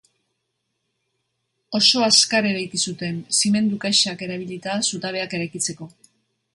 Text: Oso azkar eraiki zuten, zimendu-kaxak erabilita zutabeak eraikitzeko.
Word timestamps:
Oso 1.79 2.01
azkar 2.05 2.49
eraiki 2.53 2.81
zuten, 2.87 3.21
zimendu-kaxak 3.41 4.27
erabilita 4.29 4.79
zutabeak 4.91 5.41
eraikitzeko. 5.41 5.95